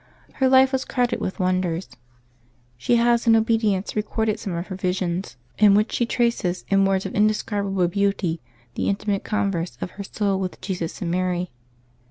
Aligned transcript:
Her 0.33 0.49
life 0.49 0.71
was 0.71 0.83
crowded 0.83 1.19
with 1.21 1.39
wonders. 1.39 1.87
She 2.75 2.95
has 2.95 3.27
in 3.27 3.35
obedience 3.35 3.95
recorded 3.95 4.39
some 4.39 4.53
of 4.53 4.65
her 4.65 4.75
visions, 4.75 5.37
in 5.59 5.75
which 5.75 5.91
she 5.91 6.07
traces 6.07 6.65
in 6.69 6.85
words 6.85 7.05
of 7.05 7.13
indescribable 7.13 7.87
beauty 7.87 8.41
the 8.73 8.89
intimate 8.89 9.23
converse 9.23 9.77
of 9.79 9.91
her 9.91 10.03
soul 10.03 10.39
with 10.39 10.59
Jesus 10.59 11.03
and 11.03 11.11
Mary. 11.11 11.51